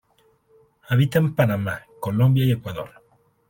Habita 0.89 1.19
en 1.19 1.35
Panamá, 1.35 1.85
Colombia 1.99 2.43
y 2.43 2.53
Ecuador. 2.53 2.89